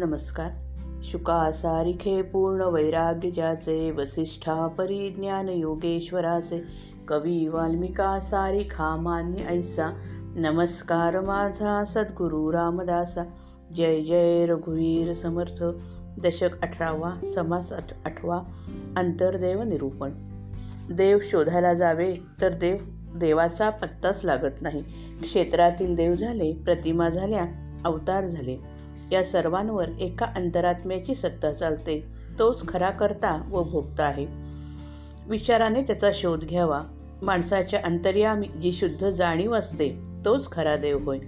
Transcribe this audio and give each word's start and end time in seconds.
नमस्कार. 0.00 0.50
शुकासारिखे 1.02 2.22
पूर्ण 2.22 2.60
वैराग्य 2.60 3.30
ज्याचे 3.30 3.90
वसिष्ठा 3.90 4.66
परिज्ञान 4.66 5.48
योगेश्वराचे 5.48 6.64
कवी 7.08 7.48
वाल्मिका 7.48 8.20
सारिखा 8.20 8.96
मान्य 8.96 9.42
ऐसा. 9.42 9.90
नमस्कार 10.36 11.20
माझा 11.20 11.84
सद्गुरू 11.84 12.52
रामदासा. 12.52 13.22
जय 13.76 14.00
जय 14.00 14.46
रघुवीर 14.46 15.12
समर्थ. 15.12 15.64
दशक 16.22 16.60
अठरावा 16.62 17.14
समास 17.34 17.72
अठ 17.72 17.92
आठवा 18.06 18.42
अंतर्देव 18.96 19.62
निरूपण. 19.62 20.10
देव 20.92 21.18
शोधायला 21.22 21.74
जावे 21.74 22.16
तर 22.40 22.52
देव 22.52 22.76
देवाचा 23.16 23.70
पत्ताच 23.70 24.24
लागत 24.24 24.62
नाही. 24.62 24.82
क्षेत्रातील 25.22 25.94
देव 25.94 26.14
झाले 26.14 26.52
प्रतिमा 26.52 27.08
झाल्या 27.08 27.46
अवतार 27.84 28.26
झाले. 28.26 28.79
या 29.12 29.24
सर्वांवर 29.24 29.88
एका 30.00 30.26
अंतरात्म्याची 30.26 31.14
सत्ता 31.14 31.52
चालते. 31.52 32.04
तोच 32.38 32.68
खरा 32.68 32.90
करता 32.90 33.48
व 33.50 33.62
भोगता 33.62 34.04
आहे. 34.04 34.26
विचाराने 35.26 35.82
त्याचा 35.82 36.10
शोध 36.14 36.44
घ्यावा. 36.44 36.82
माणसाच्या 37.22 37.80
अंतर्यामी 37.84 38.46
जी 38.46 38.72
शुद्ध 38.72 39.10
जाणीव 39.10 39.54
असते 39.54 39.88
तोच 40.24 40.52
खरा 40.52 40.76
देव 40.76 40.98
होय. 40.98 41.18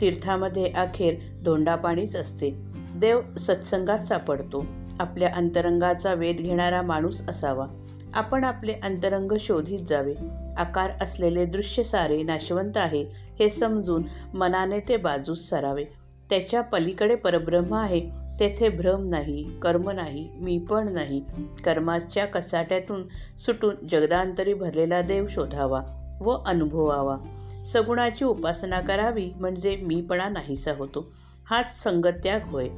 तीर्थामध्ये 0.00 0.72
अखेर 0.72 1.14
धोंडापाणीच 1.44 2.16
असते. 2.16 2.50
देव 2.96 3.20
सत्संगात 3.38 3.98
सापडतो. 3.98 4.66
आपल्या 5.00 5.32
अंतरंगाचा 5.36 6.14
वेध 6.14 6.36
घेणारा 6.36 6.82
माणूस 6.82 7.28
असावा. 7.28 7.66
आपण 8.14 8.44
आपले 8.44 8.72
अंतरंग 8.72 9.32
शोधित 9.40 9.78
जावे. 9.78 10.14
आकार 10.56 10.90
असलेले 11.00 11.44
दृश्य 11.44 11.82
सारे 11.82 12.22
नाशवंत 12.22 12.76
आहे 12.76 13.04
हे 13.38 13.50
समजून 13.50 14.02
मनाने 14.34 14.80
ते 14.80 14.96
बाजूस 14.96 15.48
सरावे. 15.48 15.84
त्याच्या 16.30 16.60
पलीकडे 16.60 17.14
परब्रह्म 17.14 17.74
आहे. 17.74 18.00
तेथे 18.40 18.68
भ्रम 18.68 19.08
नाही 19.08 19.60
कर्म 19.62 19.90
नाही 19.90 20.28
मी 20.40 20.58
पण 20.58 20.88
नाही. 20.88 21.24
कर्माच्या 21.64 22.26
कसाट्यातून 22.26 23.08
सुटून 23.38 23.74
जगदांतरी 23.90 24.54
भरलेला 24.54 25.02
देव 25.02 25.26
शोधावा 25.30 25.82
व 26.20 26.30
अनुभवावा. 26.30 27.16
सगुणाची 27.64 28.24
उपासना 28.24 28.80
करावी 28.80 29.30
म्हणजे 29.36 29.76
मीपणा 29.76 30.28
नाहीसा 30.28 30.72
होतो. 30.78 31.12
हाच 31.50 31.82
संगत्याग 31.82 32.40
होय. 32.44 32.68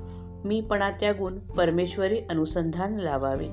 मीपणा 0.44 0.90
त्यागून 0.90 1.38
परमेश्वरी 1.38 2.18
अनुसंधान 2.30 2.96
लावावे. 2.96 3.46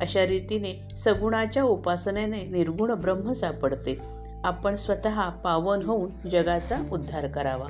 अशा 0.00 0.26
रीतीने 0.26 0.96
सगुणाच्या 0.96 1.62
उपासनेने 1.62 2.46
निर्गुण 2.46 2.94
ब्रह्म 2.94 3.32
सापडते. 3.32 3.98
आपण 4.44 4.76
स्वतः 4.76 5.28
पावन 5.28 5.82
होऊन 5.82 6.28
जगाचा 6.28 6.78
उद्धार 6.92 7.26
करावा. 7.26 7.66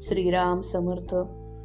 श्रीराम 0.00 0.60
समर्थ 0.60 1.14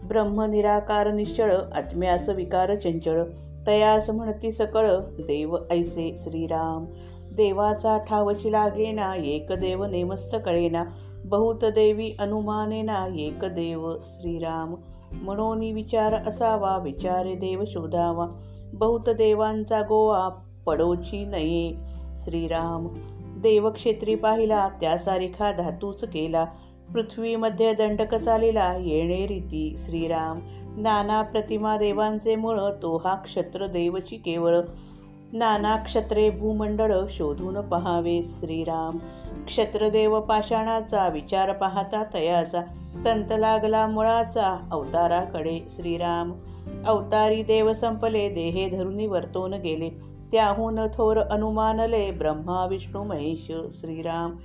ब्रह्म 0.08 0.42
निराकार 0.42 1.12
निश्चळ 1.12 1.53
आत्म्यास 1.76 2.30
विकार 2.30 2.76
चंचळ 2.76 3.23
तयास 3.67 4.09
म्हणती 4.09 4.52
सकळ 4.52 4.89
देव 5.20 5.58
ऐसे 5.72 6.14
श्रीराम. 6.17 6.86
देवाचा 7.31 7.98
ठावची 7.98 8.52
लागेना 8.52 9.16
एक 9.16 9.45
देव 9.52 9.86
नेमस्त 9.86 10.36
कळेना 10.45 10.84
बहुत 11.26 11.66
देवी 11.66 12.11
अनुमानेना 12.20 13.08
एक 13.20 13.39
देव 13.39 13.94
श्रीराम. 14.04 14.76
म्हणून 15.11 15.59
विचार 15.59 16.14
असावा 16.14 16.78
विचारे 16.78 17.34
देव 17.36 17.64
शोधावा 17.67 18.28
बहुत 18.73 19.09
देवांचा 19.09 19.81
गोवा 19.81 20.30
पडोची 20.66 21.26
नये. 21.26 21.73
श्रीराम 22.16 22.88
देवक्षेत्री 23.42 24.16
पाहिला 24.16 24.67
त्यासारिखा 24.81 25.52
धातूच 25.52 26.04
केला 26.04 26.45
पृथ्वीमध्ये 26.94 27.73
दंडक 27.73 28.16
चालेला 28.16 28.75
येणे 28.80 29.27
रीती. 29.27 29.75
श्रीराम 29.77 30.39
नाना 30.77 31.21
प्रतिमा 31.21 31.77
देवांचे 31.77 32.36
मूळ 32.36 32.59
तो 32.81 32.98
हा 32.98 33.15
क्षत्र 33.15 33.67
देवची 33.67 34.17
केवळ. 34.17 34.59
नाना 35.33 35.76
क्षत्रे 35.76 36.30
भूमंडळ 36.30 36.93
शोधून 37.09 37.61
पहावे 37.61 38.21
श्रीराम. 38.23 38.98
क्षत्रदेव 39.45 40.20
पाषाणाचा 40.20 41.08
विचार 41.08 41.52
पाहता 41.52 42.04
तयाचा. 42.14 42.61
तंत 43.05 43.33
लागला 43.37 43.87
मुळाचा 43.87 44.67
अवताराकडे 44.71 45.60
श्रीराम. 45.70 46.31
अवतारी 46.86 47.43
देव 47.43 47.73
संपले 47.73 48.30
देहे 48.30 48.70
धरुनी 48.70 49.08
वर्तोन 49.08 49.54
गेले. 49.54 50.12
त्याहून 50.33 50.80
थोर 50.94 51.17
अनुमानले 51.17 52.11
ब्रह्मा 52.11 52.66
विष्णू 52.66 53.04
महेश 53.04 53.52
श्रीराम. 53.71 54.36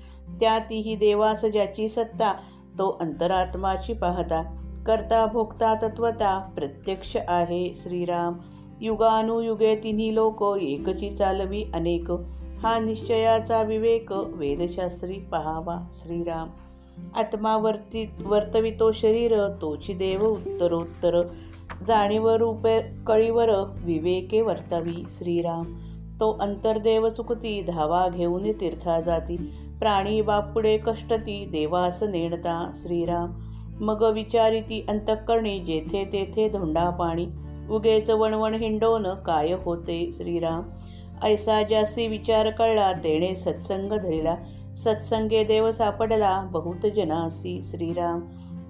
त्या 0.40 0.58
तिही 0.58 0.96
देवास 0.96 1.44
ज्याची 1.44 1.88
सत्ता 1.88 2.32
तो 2.78 2.98
अंतरात्माची 3.00 3.92
पाहता. 3.92 4.42
करता 4.86 5.26
भोगता 5.26 5.74
तत्वता 5.74 6.38
प्रत्यक्ष 6.38 7.16
आहे 7.28 7.74
श्रीराम. 7.76 8.34
युगानुयुगे 8.80 9.76
तिन्ही 9.76 10.14
लोक 10.14 10.58
एकची 10.60 11.10
चालवी 11.10 11.64
अनेक. 11.74 12.10
हा 12.62 12.78
निश्चयाचा 12.78 13.62
विवेक 13.62 14.12
वेदशास्त्री 14.12 15.18
पहावा 15.32 15.88
श्रीराम. 15.92 16.48
आत्मा 17.16 17.56
वर्ती 17.56 18.10
वर्तवितो 18.22 18.92
शरीर 18.92 19.48
तोची 19.48 19.92
देव 19.92 20.24
उत्तरोत्तर. 20.24 21.22
जाणीव 21.86 22.28
रूपे 22.28 22.80
कळीवर 23.06 23.50
विवेके 23.84 24.40
वर्तवी 24.40 25.04
श्रीराम. 25.10 25.76
तो 26.20 26.38
अंतर्देव 26.40 27.08
चुकती 27.08 27.62
धावा 27.62 28.08
घेऊन 28.08 28.52
तीर्था 28.52 29.00
जाती 29.00 29.36
प्राणी 29.78 30.22
बापुडे 30.22 30.78
कष्टती 30.78 31.48
देवास 31.52 32.02
नेणता 32.02 32.72
श्रीराम. 32.74 33.32
मग 33.84 34.02
विचारिती 34.14 34.86
अंतःकरणी 34.88 35.58
जेथे 35.58 36.04
तेथे 36.12 36.48
धोंडा 36.48 36.90
पाणी. 36.90 37.26
उगेच 37.70 38.10
वणवण 38.10 38.54
हिंडोन 38.54 39.02
काय 39.02 39.52
होते 39.52 40.10
श्रीराम. 40.12 40.62
ऐसा 41.22 41.62
जासी 41.62 42.06
विचार 42.06 42.50
कळला 42.50 42.92
तेणे 42.92 43.36
सत्संग 43.36 43.92
धरिला. 43.92 44.36
सत्संगे 44.76 45.44
देव 45.44 45.70
सापडला 45.70 46.42
बहुत 46.50 46.86
जनासी 46.96 47.60
श्रीराम. 47.62 48.20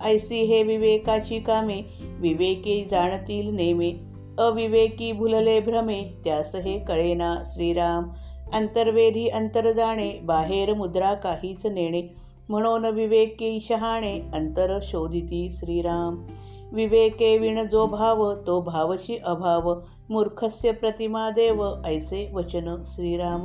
ऐसी 0.04 0.42
हे 0.42 0.62
विवेकाची 0.62 1.40
कामे 1.40 1.82
विवेकी 2.00 2.84
जाणतील 2.84 3.54
नेमे. 3.54 3.92
अविवेकी 4.38 5.12
भुलले 5.12 5.60
भ्रमे 5.60 6.02
त्यास 6.24 6.56
हे 6.56 6.78
कळेना 6.78 7.36
श्रीराम. 7.46 8.10
अंतर्वेधी 8.52 9.28
अंतर 9.28 9.72
जाणे 9.72 10.12
बाहेर 10.22 10.74
मुद्रा 10.74 11.14
काहीच 11.14 11.66
नेणे. 11.66 12.02
म्हणून 12.48 12.84
विवेकी 12.84 13.58
शहाणे 13.68 14.20
अंतर 14.34 14.78
शोधिती 14.82 15.48
श्रीराम. 15.50 16.24
विवेके 16.72 17.38
विण 17.38 17.68
जो 17.68 17.86
भाव 17.86 18.34
तो 18.46 18.60
भावची 18.60 19.16
अभाव. 19.24 19.80
मूर्खस्य 20.10 20.70
प्रतिमा 20.72 21.30
देव 21.30 21.66
ऐसे 21.86 22.30
वचन 22.32 22.76
श्रीराम. 22.86 23.44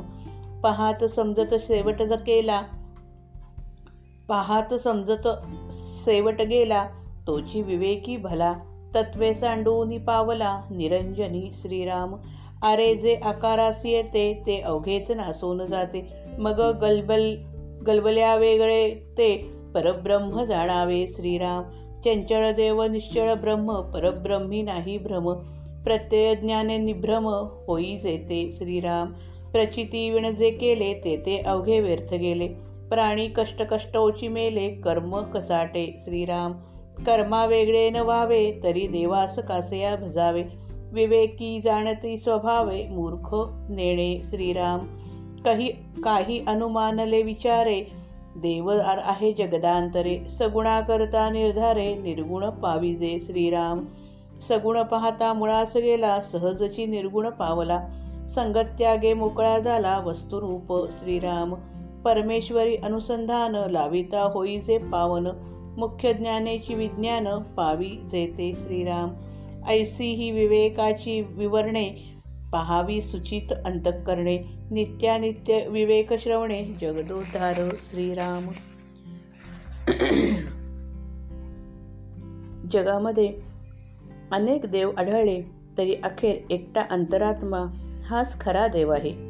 पाहात 0.60 1.04
समजत 1.04 1.54
शेवट 1.60 2.02
केला 2.02 2.62
पाहात 4.28 4.74
समजत 4.74 5.28
सेवट 5.72 6.42
गेला. 6.42 6.88
तोची 7.26 7.62
विवेकी 7.62 8.16
भला 8.16 8.52
तत्वे 8.94 9.34
सांडूनी 9.34 9.98
पावला 9.98 10.60
निरंजनी 10.70 11.50
श्रीराम. 11.52 12.14
आरे 12.62 12.94
जे 12.94 13.14
आकारास 13.14 13.86
येते 13.86 14.42
ते 14.46 14.60
अवघेच 14.60 15.10
नासून 15.10 15.66
जाते. 15.66 16.08
मग 16.38 16.60
गलबल 16.80 17.34
गलबल्या 17.86 18.36
वेगळे 18.36 18.90
ते 18.90 19.36
परब्रह्म 19.74 20.44
जाणावे 20.44 21.06
श्रीराम. 21.08 21.62
चंचळ 22.04 22.52
देव 22.52 22.82
निश्चळ 22.82 23.34
ब्रह्म 23.34 23.80
परब्रह्मी 23.80 24.62
नाही 24.62 24.98
भ्रम. 24.98 25.32
प्रत्यय 25.84 26.34
ज्ञाने 26.34 26.78
निभ्रम 26.78 27.26
होई 27.68 27.96
जेते 27.96 28.50
श्रीराम. 28.52 29.12
प्रचिती 29.52 30.10
विण 30.10 30.34
जे 30.34 30.50
केले 30.50 30.94
ते 30.94 31.16
ते 31.16 31.38
अवघे 31.38 31.80
व्यर्थ 31.80 32.14
गेले. 32.14 32.48
प्राणी 32.94 33.28
कष्ट 33.28 33.62
कष्टोची 33.62 34.28
मेले 34.28 34.68
कर्म 34.68 35.20
कसाटे 35.20 35.94
श्रीराम. 35.96 36.52
कर्मा 37.04 37.46
वेगळे 37.46 37.90
न 37.90 37.96
व्हावे 37.96 38.52
तरी 38.62 38.86
देवास 38.86 39.38
कासया 39.38 39.96
भजावे. 39.96 40.44
विवेकी 40.92 41.60
जाणती 41.64 42.18
स्वभावे 42.18 42.86
मूर्ख 42.88 43.34
नेणे 43.70 44.20
श्रीराम. 44.24 44.78
काही 45.44 45.68
काही 46.04 46.44
अनुमानले 46.48 47.22
विचारे 47.22 47.84
देव 48.36 48.70
आहे 48.86 49.32
जगदांतरे. 49.32 50.28
सगुणा 50.28 50.80
करता 50.80 51.30
निर्धारे 51.30 51.94
निर्गुण 51.94 52.50
पाविजे 52.50 53.18
श्रीराम. 53.20 53.84
सगुण 54.42 54.82
पाहता 54.82 55.32
मुळास 55.32 55.76
गेला 55.76 56.20
सहजची 56.20 56.86
निर्गुण 56.86 57.28
पावला. 57.28 57.88
संगत्यागे 58.28 59.14
मोकळा 59.14 59.58
झाला 59.58 59.98
वस्तुरूप 59.98 60.86
श्रीराम. 60.92 61.54
परमेश्वरी 62.04 62.76
अनुसंधान 62.76 63.56
लाविता 63.70 64.22
होईजे 64.22 64.78
पावन 64.78 65.28
मुख्य 65.78 66.12
ज्ञानेची 66.12 66.74
विज्ञान 66.74 67.28
पावी 67.38 67.88
जेते 67.88 68.52
श्रीराम. 68.56 69.10
ऐसी 69.66 70.14
ही 70.14 70.30
विवेकाची 70.30 71.20
विवरणे 71.20 71.90
पहावी 72.52 73.00
सुचित 73.00 73.52
अंतकरणे 73.66 74.38
नित्यानित्य 74.70 75.68
विवेक 75.68 76.12
श्रवणे 76.12 76.62
जगदोद्धार 76.80 77.54
श्रीराम. 77.82 78.48
जगामध्ये 82.70 83.32
अनेक 84.32 84.66
देव 84.66 84.90
आढळले 84.98 85.42
तरी 85.78 85.94
अखेर 85.94 86.52
एकटा 86.52 86.80
अंतरात्मा 86.90 87.58
हाच 88.06 88.40
खरा 88.40 88.66
देव 88.66 88.90
आहे. 88.90 89.23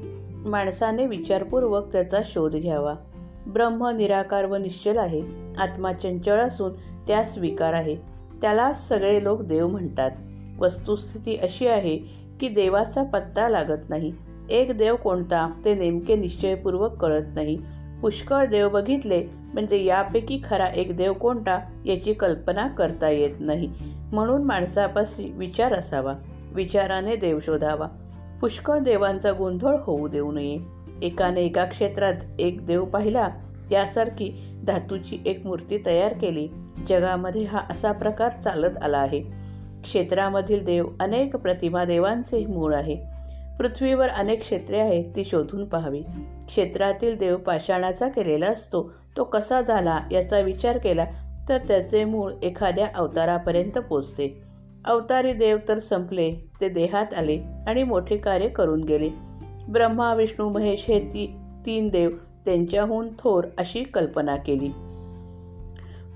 माणसाने 0.44 1.06
विचारपूर्वक 1.06 1.92
त्याचा 1.92 2.18
शोध 2.24 2.56
घ्यावा. 2.56 2.94
ब्रह्म 3.46 3.88
निराकार 3.88 4.44
व 4.44 4.54
निश्चल 4.54 4.96
आहे. 4.96 5.22
आत्मा 5.58 5.92
चंचळ 5.92 6.40
असून 6.40 6.72
त्यास 7.06 7.38
विकार 7.38 7.72
आहे. 7.72 7.96
त्याला 8.42 8.72
सगळे 8.72 9.22
लोक 9.22 9.42
देव 9.42 9.68
म्हणतात. 9.68 10.10
वस्तुस्थिती 10.58 11.36
अशी 11.36 11.66
आहे 11.66 11.96
की 12.40 12.48
देवाचा 12.48 13.02
पत्ता 13.02 13.48
लागत 13.48 13.90
नाही. 13.90 14.12
एक 14.50 14.70
देव 14.78 14.96
कोणता 14.96 15.60
ते 15.64 15.74
नेमके 15.74 16.16
निश्चयपूर्वक 16.16 16.92
कळत 16.92 17.24
नाही. 17.34 17.58
पुष्कळ 18.02 18.44
देव 18.44 18.68
बघितले 18.68 19.26
म्हणजे 19.54 19.84
यापैकी 19.84 20.40
खरा 20.44 20.66
एक 20.66 20.96
देव 20.96 21.12
कोणता 21.12 21.60
याची 21.86 22.12
कल्पना 22.12 22.68
करता 22.68 23.08
येत 23.08 23.34
नाही. 23.40 23.72
म्हणून 24.12 24.42
माणसापाशी 24.42 25.32
विचार 25.32 25.72
असावा. 25.72 26.14
विचाराने 26.54 27.16
देव 27.16 27.40
शोधावा. 27.40 27.86
पुष्कळ 28.40 28.78
देवांचा 28.78 29.32
गोंधळ 29.32 29.76
होऊ 29.80 30.08
देऊ 30.08 30.32
नये. 30.32 30.58
एकाने 31.02 31.40
एका 31.40 31.64
क्षेत्रात 31.64 32.14
एक 32.38 32.66
देव 32.66 32.84
पाहिला 32.84 33.28
त्यासारखी 33.70 34.58
धातूची 34.66 35.18
एक 35.26 35.46
मूर्ती 35.46 35.82
तयार 35.86 36.12
केली. 36.12 36.48
जगामध्ये 36.88 37.44
हा 37.44 37.58
असा 37.70 37.92
प्रकार 37.92 38.28
चालत 38.28 38.76
आला 38.82 38.98
आहे. 38.98 39.20
क्षेत्रामधील 39.82 40.64
देव 40.64 40.86
अनेक 41.00 41.36
प्रतिमा 41.36 41.84
देवांचे 41.84 42.46
मूळ 42.46 42.74
आहे. 42.74 42.96
पृथ्वीवर 43.58 44.08
अनेक 44.08 44.40
क्षेत्रे 44.40 44.80
आहेत 44.80 45.04
ती 45.16 45.24
शोधून 45.24 45.64
पाहावी. 45.64 46.02
क्षेत्रातील 46.46 47.16
देव 47.16 47.36
पाषाणाचा 47.36 48.08
केलेला 48.08 48.46
असतो. 48.46 48.92
तो 49.16 49.24
कसा 49.24 49.60
झाला 49.60 50.00
याचा 50.12 50.40
विचार 50.40 50.78
केला 50.78 51.04
तर 51.48 51.58
त्याचे 51.58 52.04
मूळ 52.04 52.32
एखाद्या 52.42 52.86
अवतारापर्यंत 52.96 53.78
पोचते. 53.78 54.43
अवतारी 54.84 55.32
देव 55.32 55.56
तर 55.68 55.78
संपले 55.78 56.34
ते 56.60 56.68
देहात 56.68 57.14
आले 57.14 57.38
आणि 57.66 57.82
मोठे 57.82 58.16
कार्य 58.16 58.48
करून 58.48 58.84
गेले. 58.84 59.08
ब्रह्मा 59.68 60.14
विष्णू 60.14 60.48
महेश 60.48 60.84
हे 60.88 61.00
ती 61.00 61.36
तीन 61.66 61.88
देव 61.88 62.10
त्यांच्याहून 62.44 63.08
थोर 63.18 63.44
अशी 63.58 63.84
कल्पना 63.84 64.36
केली. 64.36 64.68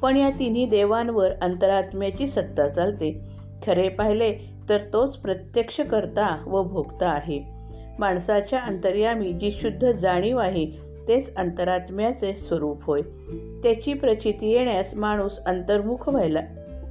पण 0.02 0.16
या 0.16 0.30
तिन्ही 0.38 0.66
देवांवर 0.66 1.32
अंतरात्म्याची 1.42 2.26
सत्ता 2.26 2.68
चालते. 2.68 3.20
खरे 3.66 3.88
पाहिले 3.88 4.36
तर 4.68 4.78
तोच 4.92 5.16
प्रत्यक्ष 5.16 5.80
करता 5.80 6.44
व 6.46 6.62
भोगता 6.62 7.08
आहे. 7.08 7.42
माणसाच्या 7.98 8.60
अंतर्यामी 8.60 9.32
जी 9.32 9.50
शुद्ध 9.50 9.90
जाणीव 9.90 10.38
आहे 10.38 10.66
तेच 11.08 11.36
अंतरात्म्याचे 11.36 12.32
स्वरूप 12.32 12.84
होय. 12.84 13.00
त्याची 13.62 13.94
प्रचिती 13.94 14.50
येण्यास 14.50 14.94
माणूस 14.94 15.38
अंतर्मुख 15.38 16.08
व्हायला 16.08 16.40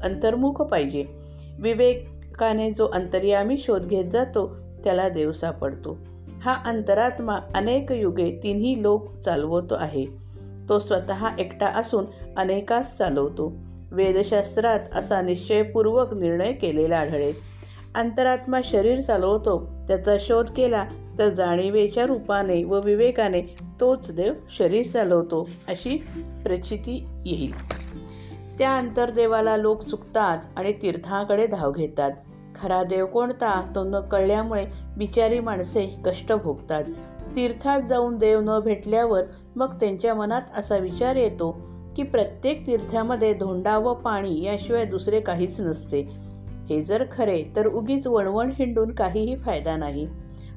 अंतर्मुख 0.03 0.53
पाहिजे. 0.53 1.26
विवेकाने 1.59 2.71
जो 2.71 2.87
अंतर्यामी 2.87 3.57
शोध 3.57 3.85
घेत 3.85 4.05
जातो 4.05 4.55
त्याला 4.83 5.09
देव 5.09 5.31
सापडतो 5.31 5.97
हा 6.41 6.53
अंतरात्मा 6.65 7.37
अनेक 7.55 7.91
युगे 7.91 8.39
तिन्ही 8.43 8.81
लोक 8.81 9.13
चालवतो 9.13 9.75
आहे. 9.75 10.05
तो 10.69 10.79
स्वतः 10.79 11.27
एकटा 11.39 11.65
असून 11.65 12.05
अनेकास 12.37 12.97
चालवतो. 12.97 13.53
वेदशास्त्रात 13.91 14.79
असा 14.95 15.21
निश्चयपूर्वक 15.21 16.13
निर्णय 16.13 16.51
केलेला 16.53 16.97
आढळेल. 16.97 17.33
अंतरात्मा 17.95 18.59
शरीर 18.63 18.99
चालवतो 18.99 19.85
त्याचा 19.87 20.15
शोध 20.19 20.49
केला 20.57 20.85
तर 21.19 21.29
जाणीवेच्या 21.29 22.05
रूपाने 22.05 22.63
व 22.63 22.81
विवेकाने 22.81 23.41
तोच 23.79 24.15
देव 24.15 24.33
शरीर 24.49 24.85
चालवतो 24.85 25.49
अशी 25.67 25.97
प्रचिती 26.43 27.07
येईल. 27.25 27.76
त्या 28.59 28.77
अंतर्देवाला 28.77 29.57
लोक 29.57 29.81
चुकतात 29.81 30.37
आणि 30.55 30.73
तीर्थाकडे 30.81 31.47
धाव 31.47 31.71
घेतात. 31.71 32.11
खरा 32.61 32.83
देव 32.83 33.05
कोणता 33.05 33.71
तो 33.75 33.83
न 33.83 33.99
कळल्यामुळे 33.99 34.65
बिचारी 34.97 35.39
माणसे 35.39 35.87
कष्ट 36.05 36.33
भोगतात. 36.33 36.83
तीर्थात 37.35 37.81
जाऊन 37.81 38.17
देव 38.17 38.41
न 38.43 38.59
भेटल्यावर 38.59 39.23
मग 39.55 39.75
त्यांच्या 39.79 40.15
मनात 40.15 40.41
असा 40.55 40.77
विचार 40.77 41.15
येतो 41.15 41.61
की 41.95 42.03
प्रत्येक 42.03 42.67
तीर्थामध्ये 42.67 43.33
धोंडा 43.33 43.77
व 43.77 43.93
पाणी 43.93 44.43
याशिवाय 44.43 44.85
दुसरे 44.85 45.19
काहीच 45.19 45.61
नसते. 45.61 46.01
हे 46.69 46.81
जर 46.81 47.03
खरे 47.11 47.43
तर 47.55 47.67
उगीच 47.67 48.07
वणवण 48.07 48.51
हिंडून 48.59 48.91
काहीही 48.91 49.35
फायदा 49.35 49.75
नाही. 49.75 50.07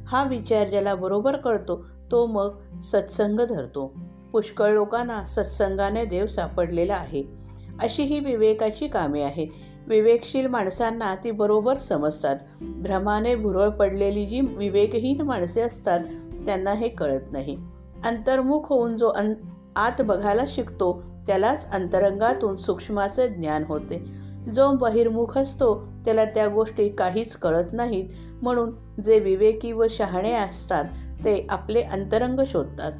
हा 0.06 0.24
विचार 0.24 0.68
ज्याला 0.68 0.94
बरोबर 0.94 1.36
कळतो 1.36 1.84
तो 2.10 2.26
मग 2.26 2.80
सत्संग 2.80 3.40
धरतो. 3.40 3.94
पुष्कळ 4.32 4.72
लोकांना 4.72 5.24
सत्संगाने 5.24 6.04
देव 6.04 6.26
सापडलेला 6.26 6.94
आहे. 6.94 7.39
अशी 7.82 8.02
ही 8.02 8.20
विवेकाची 8.20 8.88
कामे 8.88 9.22
आहेत. 9.22 9.48
विवेकशील 9.86 10.46
माणसांना 10.46 11.14
ती 11.14 11.30
बरोबर 11.30 11.76
समजतात. 11.76 12.36
भ्रमाने 12.60 13.34
भुरळ 13.34 13.68
पडलेली 13.68 14.26
जी 14.26 14.40
विवेकहीन 14.40 15.20
माणसे 15.20 15.60
असतात 15.60 16.00
त्यांना 16.46 16.72
हे 16.72 16.88
कळत 16.88 17.32
नाही. 17.32 17.58
अंतर्मुख 18.04 18.60
होऊन 18.64 18.96
जो 18.96 19.08
अन 19.08 19.34
आत 19.76 20.02
बघायला 20.02 20.42
शिकतो 20.48 21.02
त्यालाच 21.26 21.70
अंतरंगातून 21.72 22.56
सूक्ष्माचे 22.56 23.28
ज्ञान 23.28 23.64
होते. 23.64 24.04
जो 24.52 24.72
बहिर्मुख 24.72 25.38
असतो 25.38 25.84
त्याला 26.04 26.24
त्या 26.24 26.48
गोष्टी 26.48 26.88
काहीच 26.88 27.36
कळत 27.36 27.72
नाहीत. 27.72 28.04
म्हणून 28.42 29.00
जे 29.04 29.18
विवेकी 29.18 29.72
व 29.72 29.86
शहाणे 29.90 30.32
असतात 30.32 30.84
ते 31.24 31.46
आपले 31.50 31.82
अंतरंग 31.82 32.40
शोधतात. 32.46 32.92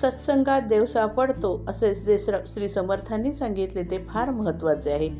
सत्संगात 0.00 0.62
देव 0.62 0.86
सापडतो 0.86 1.64
असे 1.68 1.94
जे 1.94 2.18
श्री 2.46 2.68
समर्थांनी 2.68 3.32
सांगितले 3.32 3.82
ते 3.82 3.98
फार 3.98 4.30
महत्त्वाचे 4.30 4.92
आहे. 4.92 5.10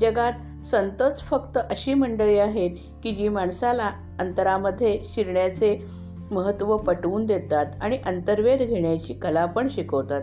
जगात 0.00 0.64
संतच 0.64 1.22
फक्त 1.22 1.58
अशी 1.70 1.94
मंडळी 1.94 2.38
आहेत 2.38 2.70
की 3.02 3.10
जी 3.10 3.28
माणसाला 3.28 3.90
अंतरामध्ये 4.20 5.00
शिरण्याचे 5.04 5.84
महत्त्व 6.30 6.76
पटवून 6.76 7.26
देतात 7.26 7.66
आणि 7.80 7.98
अंतर्वेद 8.06 8.62
घेण्याची 8.62 9.14
कला 9.14 9.46
पण 9.46 9.68
शिकवतात. 9.68 10.22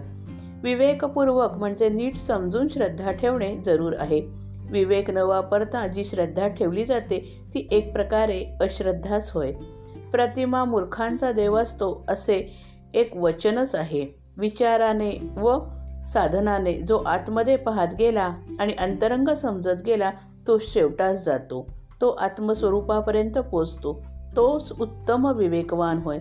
विवेकपूर्वक 0.64 1.58
म्हणजे 1.58 1.90
नीट 1.90 2.16
समजून 2.16 2.68
श्रद्धा 2.68 3.12
ठेवणे 3.12 3.58
जरूर 3.58 3.94
आहे. 4.00 4.22
विवेक 4.70 5.10
न 5.10 5.18
वापरता 5.18 5.88
जी 5.88 6.04
श्रद्धा 6.04 6.48
ठेवली 6.48 6.86
जाते 6.86 7.42
ती 7.54 7.68
एक 7.72 7.94
प्रकारे 7.94 8.46
अश्रद्धाच 8.62 9.32
होय. 9.32 9.52
प्रतिमा 10.12 10.64
मूर्खांचा 10.64 11.32
देव 11.32 11.56
असतो 11.56 12.06
असे 12.08 12.62
एक 12.96 13.16
वचनच 13.18 13.76
आहे. 13.76 14.06
विचाराने 14.38 15.34
व 15.38 15.60
साधनाने 16.08 16.74
जो 16.74 16.98
आतमध्ये 16.98 17.56
पाहत 17.56 17.88
गेला 18.00 18.34
आणि 18.60 18.74
अंतरंग 18.74 19.34
समजत 19.34 19.82
गेला 19.86 20.12
तो 20.48 20.58
शेवटाच 20.60 21.26
जातो. 21.26 21.68
तो 22.02 22.10
आत्मस्वरूपापर्यंत 22.10 23.38
पोचतो. 23.38 24.04
तोच 24.38 24.72
उत्तम 24.80 25.32
विवेकवान 25.32 25.98
होय. 25.98 26.20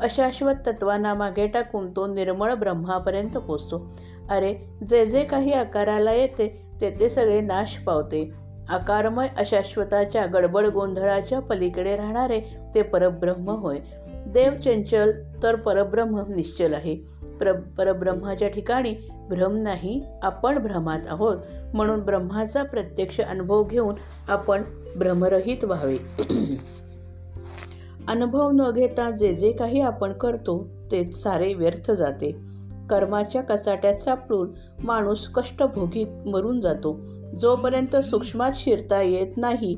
अशाश्वत 0.00 0.54
तत्वांना 0.66 1.14
मागे 1.14 1.46
टाकून 1.46 1.90
तो 1.96 2.06
निर्मळ 2.06 2.54
ब्रह्मापर्यंत 2.54 3.30
पोचतो. 3.30 3.86
अरे 4.30 4.54
जे 4.88 5.06
जे 5.06 5.24
काही 5.24 5.52
आकाराला 5.52 6.12
येते 6.12 6.66
ते 6.80 6.90
ते 7.00 7.08
सगळे 7.08 7.40
नाश 7.40 7.76
पावते. 7.76 8.30
आकारमय 8.68 9.26
अशाश्वताच्या 9.38 10.26
गडबड 10.26 10.66
गोंधळाच्या 10.66 11.40
पलीकडे 11.40 11.96
राहणारे 11.96 12.40
ते 12.74 12.82
परब्रह्म 12.82 13.50
होय. 13.50 13.78
देव 14.34 14.52
चंचल 14.64 15.10
तर 15.42 15.56
परब्रह्म 15.56 16.20
निश्चल 16.28 16.74
आहे. 16.74 16.94
प्र 17.38 17.52
परब्रह्माच्या 17.52 18.48
ठिकाणी 18.48 18.94
भ्रम 19.30 19.56
नाही 19.56 20.02
आपण 20.22 20.58
भ्रमात 20.58 20.98
आहोत. 21.06 21.36
म्हणून 21.74 22.00
ब्रह्माचा 22.00 22.62
प्रत्यक्ष 22.62 23.20
अनुभव 23.20 23.64
घेऊन 23.64 23.94
आपण 24.28 24.62
भ्रमरहित 24.98 25.64
व्हावे. 25.64 25.96
अनुभव 28.08 28.50
न 28.50 28.70
घेता 28.70 29.10
जे 29.10 29.34
जे 29.34 29.52
काही 29.52 29.80
आपण 29.80 30.12
करतो 30.12 30.68
ते 30.92 31.12
सारे 31.12 31.54
व्यर्थ 31.54 31.90
जाते. 31.90 32.30
कर्माच्या 32.90 33.42
कचाट्यात 33.42 33.94
सापडून 33.94 34.50
माणूस 34.84 35.28
कष्टभोगीत 35.28 36.28
मरून 36.28 36.60
जातो. 36.60 37.00
जोपर्यंत 37.40 37.96
सूक्ष्मात 37.96 38.52
शिरता 38.54 39.02
येत 39.02 39.36
नाही 39.36 39.76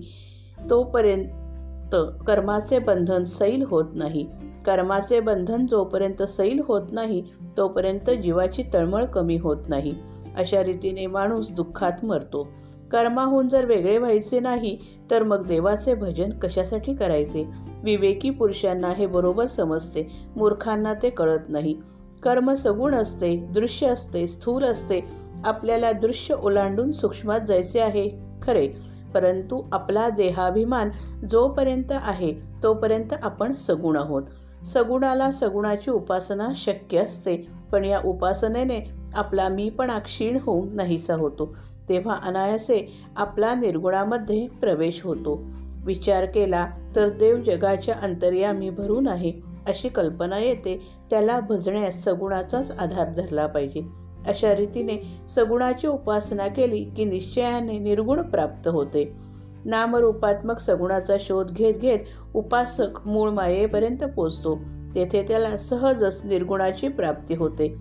तोपर्यंत 0.71 1.97
कर्माचे 2.27 2.79
बंधन 2.79 3.25
सैल 3.25 3.63
होत 3.63 3.85
नाही. 3.95 4.27
कर्माचे 4.67 5.21
बंधन 5.21 5.67
जोपर्यंत 5.67 6.23
सैल 6.23 6.61
होत 6.69 6.83
नाही 6.93 7.25
तोपर्यंत 7.57 8.11
जीवाची 8.11 8.63
तळमळ 8.75 9.05
कमी 9.05 9.37
होत 9.37 9.57
नाही. 9.69 9.95
अशा 10.37 10.65
रीतीने 10.65 11.07
माणूस 11.07 11.51
दुःखात 11.51 12.05
मरतो. 12.05 12.49
कर्माहून 12.93 13.49
जर 13.49 13.67
वेगळे 13.67 13.99
व्हायचे 13.99 14.41
नाही 14.41 14.79
तर 15.11 15.23
मग 15.23 15.47
देवाचे 15.47 15.95
भजन 15.95 16.31
कशासाठी 16.31 16.95
करायचे? 16.95 17.49
विवेकी 17.85 18.31
पुरुषांना 18.31 18.89
हे 18.89 19.07
बरोबर 19.07 19.47
समजते. 19.47 20.05
मूर्खांना 20.37 20.95
ते 20.95 21.11
कळत 21.11 21.41
नाही. 21.49 21.77
कर्म 22.23 22.53
सगुण 22.53 22.95
असते 22.95 23.37
दृश्य 23.37 23.87
असते 23.87 24.27
स्थूल 24.27 24.65
असते. 24.65 25.01
आपल्याला 25.45 25.93
दृश्य 25.93 26.35
ओलांडून 26.35 26.93
सूक्ष्मात 26.93 27.41
जायचे 27.41 27.81
आहे 27.81 28.11
खरे. 28.43 28.69
परंतु 29.15 29.63
आपला 29.73 30.09
देहाभिमान 30.09 30.91
जोपर्यंत 31.31 31.93
आहे 31.93 32.35
तोपर्यंत 32.63 33.13
आपण 33.23 33.53
सगुण 33.53 33.97
आहोत. 33.97 34.23
सगुणाला 34.65 35.33
सगुणाची 35.33 35.91
उपासना 35.91 36.49
शक्य 36.57 36.99
असते. 36.99 37.37
पण 37.73 37.85
या 37.85 38.01
उपासनेने 38.05 38.91
आपला 39.15 39.49
मीपणा 39.49 39.99
क्षीण 39.99 40.39
होऊन 40.41 40.77
नाहीसा 40.77 41.15
होतो. 41.15 41.57
तेव्हा 41.89 42.19
अनायासे 42.25 42.93
आपला 43.17 43.55
निर्गुणामध्ये 43.55 44.47
प्रवेश 44.61 45.05
होतो. 45.05 45.45
विचार 45.85 46.25
केला 46.25 46.71
तर 46.97 47.09
देव 47.09 47.37
जगाच्या 47.43 47.95
अंतर्यामी 48.03 48.71
भरून 48.71 49.09
आहे. 49.09 49.33
अशी 49.69 49.89
कल्पना 49.89 50.39
येते 50.39 50.89
त्याला 51.11 51.41
भजण्यास 51.41 52.05
सगुणाचाच 52.05 52.71
आधार 52.71 53.09
धरला 53.09 53.47
पाहिजे. 53.47 53.83
अशा 54.29 54.57
रीतीने 54.57 55.21
सगुणाची 55.29 55.87
उपासना 55.87 56.47
केली 56.47 56.85
की 56.85 57.05
निश्चयाने 57.05 57.79
निर्गुण 57.79 58.23
प्राप्त 58.23 58.69
होते. 58.69 59.26
नामरूपात्मक 59.67 60.61
सगुणाचा 60.61 61.17
शोध 61.21 61.51
घेत 61.51 61.75
घेत 61.75 61.99
उपासक 62.35 63.07
मूळ 63.07 63.31
मायेपर्यंत 63.31 64.05
पोचतो. 64.05 64.59
तेथे 64.95 65.25
त्याला 65.29 65.57
सहजच 65.57 66.25
निर्गुणाची 66.25 66.89
प्राप्ती 66.89 67.35
होते. 67.35 67.75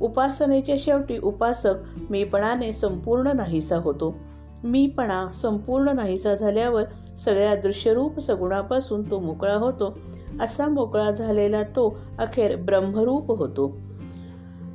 उपासनेच्या 0.00 0.74
शेवटी 0.78 1.18
उपासक 1.18 1.74
मीपणाने 2.10 2.72
संपूर्ण 2.72 3.26
नाहीसा 3.34 3.76
होतो. 3.76 4.14
मीपणा 4.64 5.32
संपूर्ण 5.34 5.88
नाहीसा 5.88 6.34
झाल्यावर 6.34 7.14
सगळ्या 7.16 7.54
दृश्यरूप 7.54 8.20
सगुणापासून 8.20 9.10
तो 9.10 9.18
मोकळा 9.18 9.54
होतो. 9.54 9.98
असा 10.40 10.66
मोकळा 10.66 11.10
झालेला 11.10 11.62
तो 11.62 11.98
अखेर 12.18 12.56
ब्रह्मरूप 12.56 13.38
होतो. 13.38 13.76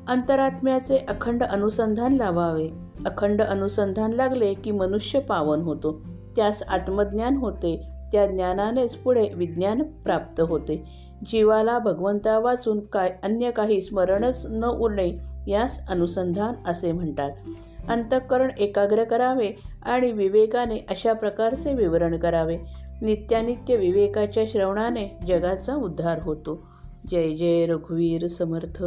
अंतरात्म्याचे 0.08 0.98
अखंड 0.98 1.44
अनुसंधान 1.44 2.14
लावावे. 2.14 2.70
अखंड 3.06 3.42
अनुसंधान 3.42 4.14
लागले 4.14 4.54
की 4.54 4.72
मनुष्य 4.72 5.20
पावन 5.20 5.62
होतो. 5.62 6.02
त्यास 6.38 6.63
आत्मज्ञान 6.63 7.38
होते. 7.38 7.88
त्या 8.12 8.25
ज्ञानानेच 8.25 8.96
पुढे 8.96 9.29
विज्ञान 9.34 9.82
प्राप्त 9.82 10.41
होते. 10.41 10.84
जीवाला 11.25 11.79
भगवंता 11.79 12.39
वाचून 12.39 12.79
काय 12.79 13.15
अन्य 13.24 13.51
काही 13.51 13.82
स्मरणच 13.82 14.48
न 14.50 14.65
उरणे 14.65 15.12
यास 15.48 15.88
अनुसंधान 15.88 16.53
असे 16.67 16.91
म्हणतात. 16.91 17.32
अंतःकरण 17.89 18.50
एकाग्र 18.60 19.03
करावे 19.03 19.51
आणि 19.84 20.12
विवेकाने 20.12 20.77
अशा 20.89 21.13
प्रकारचे 21.13 21.74
विवरण 21.74 22.17
करावे. 22.17 22.58
नित्यानित्य 23.01 23.75
विवेकाच्या 23.75 24.44
श्रवणाने 24.48 25.17
जगाचा 25.27 25.75
उद्धार 25.75 26.20
होतो. 26.22 26.67
जय 27.12 27.29
जय 27.29 27.65
रघुवीर 27.65 28.27
समर्थ. 28.27 28.84